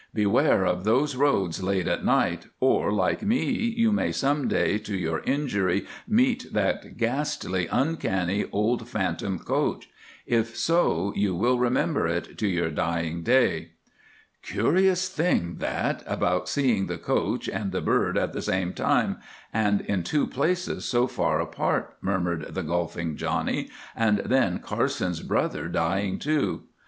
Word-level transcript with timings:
Beware 0.15 0.65
of 0.65 0.83
those 0.83 1.15
roads 1.15 1.61
late 1.61 1.87
at 1.87 2.03
night, 2.03 2.47
or, 2.59 2.91
like 2.91 3.21
me, 3.21 3.45
you 3.51 3.91
may 3.91 4.11
some 4.11 4.47
day 4.47 4.79
to 4.79 4.97
your 4.97 5.19
injury 5.25 5.85
meet 6.07 6.51
that 6.53 6.97
ghastly, 6.97 7.67
uncanny, 7.71 8.45
old 8.51 8.89
phantom 8.89 9.37
coach. 9.37 9.91
If 10.25 10.57
so, 10.57 11.13
you 11.15 11.35
will 11.35 11.59
remember 11.59 12.07
it 12.07 12.35
to 12.39 12.47
your 12.47 12.71
dying 12.71 13.21
day." 13.21 13.73
"Curious 14.41 15.07
thing 15.07 15.57
that 15.59 16.01
about 16.07 16.49
seeing 16.49 16.87
the 16.87 16.97
coach 16.97 17.47
and 17.47 17.71
the 17.71 17.79
bird 17.79 18.17
at 18.17 18.33
the 18.33 18.41
same 18.41 18.73
time, 18.73 19.17
and 19.53 19.81
in 19.81 20.01
two 20.01 20.25
places 20.25 20.83
so 20.83 21.05
far 21.05 21.39
apart," 21.39 21.95
murmured 22.01 22.55
the 22.55 22.63
golfing 22.63 23.15
Johnny, 23.17 23.69
"and 23.95 24.17
then 24.25 24.57
Carson's 24.57 25.21
brother 25.21 25.67
dying 25.67 26.17
too." 26.17 26.63